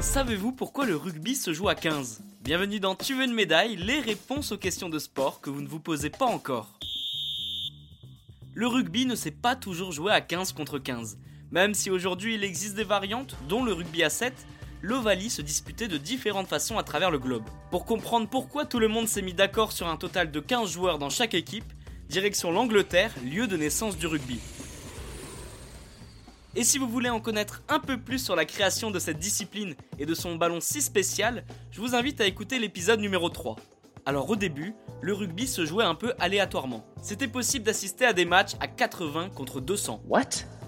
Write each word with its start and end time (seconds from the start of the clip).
Savez-vous 0.00 0.52
pourquoi 0.52 0.86
le 0.86 0.96
rugby 0.96 1.34
se 1.34 1.52
joue 1.52 1.68
à 1.68 1.74
15 1.74 2.22
Bienvenue 2.42 2.80
dans 2.80 2.94
Tu 2.94 3.14
veux 3.14 3.24
une 3.24 3.34
médaille, 3.34 3.76
les 3.76 4.00
réponses 4.00 4.52
aux 4.52 4.56
questions 4.56 4.88
de 4.88 4.98
sport 4.98 5.40
que 5.40 5.50
vous 5.50 5.60
ne 5.60 5.68
vous 5.68 5.80
posez 5.80 6.10
pas 6.10 6.26
encore. 6.26 6.78
Le 8.54 8.66
rugby 8.66 9.04
ne 9.04 9.14
s'est 9.14 9.30
pas 9.30 9.56
toujours 9.56 9.92
joué 9.92 10.12
à 10.12 10.20
15 10.20 10.52
contre 10.52 10.78
15. 10.78 11.18
Même 11.50 11.74
si 11.74 11.90
aujourd'hui 11.90 12.36
il 12.36 12.44
existe 12.44 12.76
des 12.76 12.84
variantes, 12.84 13.36
dont 13.48 13.64
le 13.64 13.72
rugby 13.72 14.02
à 14.02 14.08
7, 14.08 14.32
l'Ovalie 14.80 15.28
se 15.28 15.42
disputait 15.42 15.88
de 15.88 15.98
différentes 15.98 16.48
façons 16.48 16.78
à 16.78 16.82
travers 16.82 17.10
le 17.10 17.18
globe. 17.18 17.44
Pour 17.70 17.84
comprendre 17.84 18.28
pourquoi 18.28 18.64
tout 18.64 18.78
le 18.78 18.88
monde 18.88 19.08
s'est 19.08 19.22
mis 19.22 19.34
d'accord 19.34 19.72
sur 19.72 19.88
un 19.88 19.96
total 19.96 20.30
de 20.30 20.40
15 20.40 20.70
joueurs 20.70 20.98
dans 20.98 21.10
chaque 21.10 21.34
équipe, 21.34 21.72
direction 22.08 22.52
l'Angleterre, 22.52 23.12
lieu 23.24 23.46
de 23.46 23.56
naissance 23.56 23.96
du 23.96 24.06
rugby. 24.06 24.38
Et 26.54 26.64
si 26.64 26.78
vous 26.78 26.88
voulez 26.88 27.10
en 27.10 27.20
connaître 27.20 27.62
un 27.68 27.78
peu 27.78 27.98
plus 27.98 28.18
sur 28.18 28.34
la 28.34 28.46
création 28.46 28.90
de 28.90 28.98
cette 28.98 29.18
discipline 29.18 29.74
et 29.98 30.06
de 30.06 30.14
son 30.14 30.36
ballon 30.36 30.60
si 30.60 30.80
spécial, 30.80 31.44
je 31.70 31.80
vous 31.80 31.94
invite 31.94 32.20
à 32.20 32.26
écouter 32.26 32.58
l'épisode 32.58 33.00
numéro 33.00 33.28
3. 33.28 33.56
Alors 34.06 34.30
au 34.30 34.36
début, 34.36 34.74
le 35.02 35.12
rugby 35.12 35.46
se 35.46 35.66
jouait 35.66 35.84
un 35.84 35.94
peu 35.94 36.14
aléatoirement. 36.18 36.86
C'était 37.02 37.28
possible 37.28 37.66
d'assister 37.66 38.06
à 38.06 38.12
des 38.12 38.24
matchs 38.24 38.54
à 38.60 38.68
80 38.68 39.30
contre 39.34 39.60
200. 39.60 40.00
What? 40.06 40.20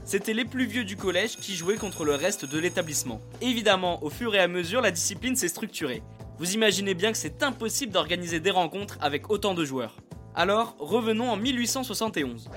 C'était 0.05 0.35
les 0.35 0.45
plus 0.45 0.67
vieux 0.67 0.85
du 0.85 0.97
collège 0.97 1.37
qui 1.37 1.55
jouaient 1.55 1.77
contre 1.77 2.05
le 2.05 2.15
reste 2.15 2.45
de 2.45 2.59
l'établissement. 2.59 3.21
Évidemment, 3.41 4.03
au 4.03 4.11
fur 4.11 4.35
et 4.35 4.41
à 4.41 4.49
mesure, 4.49 4.81
la 4.81 4.91
discipline 4.91 5.37
s'est 5.37 5.49
structurée. 5.49 6.03
Vous 6.39 6.53
imaginez 6.55 6.95
bien 6.95 7.13
que 7.13 7.19
c'est 7.19 7.43
impossible 7.43 7.93
d'organiser 7.93 8.41
des 8.41 8.51
rencontres 8.51 8.99
avec 9.01 9.31
autant 9.31 9.55
de 9.55 9.65
joueurs. 9.65 9.97
Alors, 10.39 10.77
revenons 10.79 11.33
en 11.33 11.37
1871. 11.37 12.49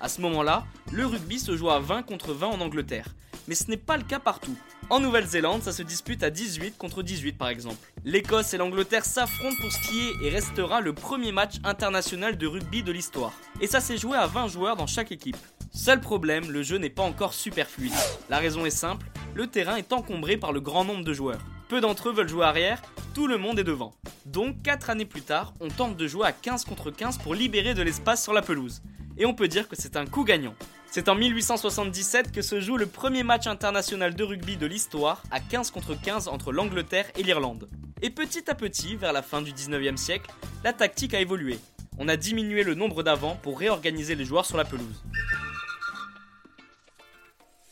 À 0.00 0.08
ce 0.08 0.20
moment-là, 0.20 0.64
le 0.92 1.04
rugby 1.04 1.40
se 1.40 1.56
joue 1.56 1.70
à 1.70 1.80
20 1.80 2.04
contre 2.04 2.32
20 2.32 2.46
en 2.46 2.60
Angleterre. 2.60 3.08
Mais 3.48 3.56
ce 3.56 3.68
n'est 3.68 3.78
pas 3.78 3.96
le 3.96 4.04
cas 4.04 4.20
partout. 4.20 4.56
En 4.88 5.00
Nouvelle-Zélande, 5.00 5.64
ça 5.64 5.72
se 5.72 5.82
dispute 5.82 6.22
à 6.22 6.30
18 6.30 6.78
contre 6.78 7.02
18 7.02 7.32
par 7.32 7.48
exemple. 7.48 7.84
L'Écosse 8.04 8.54
et 8.54 8.58
l'Angleterre 8.58 9.04
s'affrontent 9.04 9.56
pour 9.60 9.72
ce 9.72 9.88
qui 9.88 10.06
est 10.06 10.24
et 10.24 10.30
restera 10.30 10.80
le 10.80 10.92
premier 10.92 11.32
match 11.32 11.54
international 11.64 12.38
de 12.38 12.46
rugby 12.46 12.84
de 12.84 12.92
l'histoire. 12.92 13.32
Et 13.60 13.66
ça 13.66 13.80
s'est 13.80 13.98
joué 13.98 14.16
à 14.16 14.28
20 14.28 14.46
joueurs 14.46 14.76
dans 14.76 14.86
chaque 14.86 15.10
équipe. 15.10 15.36
Seul 15.72 16.00
problème, 16.00 16.48
le 16.48 16.62
jeu 16.62 16.78
n'est 16.78 16.90
pas 16.90 17.02
encore 17.02 17.34
super 17.34 17.68
fluide. 17.68 17.92
La 18.30 18.38
raison 18.38 18.64
est 18.64 18.70
simple, 18.70 19.08
le 19.34 19.48
terrain 19.48 19.74
est 19.74 19.92
encombré 19.92 20.36
par 20.36 20.52
le 20.52 20.60
grand 20.60 20.84
nombre 20.84 21.02
de 21.02 21.12
joueurs. 21.12 21.40
Peu 21.68 21.80
d'entre 21.80 22.10
eux 22.10 22.12
veulent 22.12 22.28
jouer 22.28 22.44
arrière, 22.44 22.80
tout 23.14 23.26
le 23.26 23.36
monde 23.36 23.58
est 23.58 23.64
devant. 23.64 23.92
Donc 24.26 24.60
4 24.62 24.90
années 24.90 25.04
plus 25.04 25.22
tard, 25.22 25.54
on 25.60 25.68
tente 25.68 25.96
de 25.96 26.06
jouer 26.08 26.26
à 26.26 26.32
15 26.32 26.64
contre 26.64 26.90
15 26.90 27.18
pour 27.18 27.34
libérer 27.34 27.74
de 27.74 27.82
l'espace 27.82 28.22
sur 28.22 28.32
la 28.32 28.42
pelouse 28.42 28.82
et 29.16 29.24
on 29.24 29.34
peut 29.34 29.46
dire 29.46 29.68
que 29.68 29.76
c'est 29.76 29.96
un 29.96 30.04
coup 30.04 30.24
gagnant. 30.24 30.54
C'est 30.90 31.08
en 31.08 31.14
1877 31.14 32.32
que 32.32 32.42
se 32.42 32.60
joue 32.60 32.76
le 32.76 32.86
premier 32.86 33.22
match 33.22 33.46
international 33.46 34.14
de 34.14 34.24
rugby 34.24 34.56
de 34.56 34.66
l'histoire 34.66 35.22
à 35.30 35.38
15 35.38 35.70
contre 35.70 35.94
15 35.94 36.26
entre 36.26 36.52
l'Angleterre 36.52 37.06
et 37.16 37.22
l'Irlande. 37.22 37.68
Et 38.02 38.10
petit 38.10 38.50
à 38.50 38.54
petit, 38.54 38.96
vers 38.96 39.12
la 39.12 39.22
fin 39.22 39.42
du 39.42 39.52
19e 39.52 39.96
siècle, 39.96 40.30
la 40.64 40.72
tactique 40.72 41.14
a 41.14 41.20
évolué. 41.20 41.58
On 41.98 42.08
a 42.08 42.16
diminué 42.16 42.64
le 42.64 42.74
nombre 42.74 43.02
d'avants 43.02 43.38
pour 43.42 43.58
réorganiser 43.58 44.16
les 44.16 44.24
joueurs 44.24 44.44
sur 44.44 44.56
la 44.56 44.64
pelouse. 44.64 45.04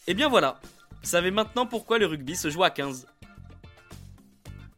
Et 0.06 0.14
bien 0.14 0.28
voilà, 0.28 0.60
vous 1.02 1.08
savez 1.08 1.30
maintenant 1.30 1.66
pourquoi 1.66 1.98
le 1.98 2.06
rugby 2.06 2.36
se 2.36 2.48
joue 2.48 2.64
à 2.64 2.70
15. 2.70 3.06